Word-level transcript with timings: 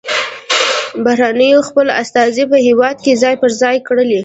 بهرنیانو 1.03 1.67
خپل 1.69 1.87
استازي 2.01 2.43
په 2.51 2.57
هیواد 2.67 2.95
کې 3.03 3.19
ځای 3.23 3.35
پر 3.41 3.51
ځای 3.61 3.77
کړي 3.87 4.19